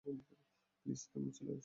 [0.85, 1.59] Please তুমি চলে এসো।